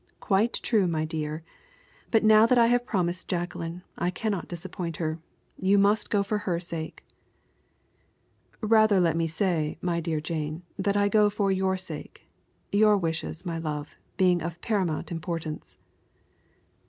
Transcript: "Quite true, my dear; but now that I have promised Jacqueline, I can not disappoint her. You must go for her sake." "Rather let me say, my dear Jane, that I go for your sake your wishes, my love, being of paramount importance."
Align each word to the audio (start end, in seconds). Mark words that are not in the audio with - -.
"Quite 0.19 0.53
true, 0.63 0.87
my 0.87 1.05
dear; 1.05 1.43
but 2.09 2.23
now 2.23 2.47
that 2.47 2.57
I 2.57 2.65
have 2.65 2.87
promised 2.87 3.27
Jacqueline, 3.29 3.83
I 3.99 4.09
can 4.09 4.31
not 4.31 4.47
disappoint 4.47 4.97
her. 4.97 5.19
You 5.59 5.77
must 5.77 6.09
go 6.09 6.23
for 6.23 6.39
her 6.39 6.59
sake." 6.59 7.03
"Rather 8.61 8.99
let 8.99 9.15
me 9.15 9.27
say, 9.27 9.77
my 9.79 9.99
dear 9.99 10.19
Jane, 10.19 10.63
that 10.79 10.97
I 10.97 11.07
go 11.07 11.29
for 11.29 11.51
your 11.51 11.77
sake 11.77 12.27
your 12.71 12.97
wishes, 12.97 13.45
my 13.45 13.59
love, 13.59 13.89
being 14.17 14.41
of 14.41 14.59
paramount 14.59 15.11
importance." 15.11 15.77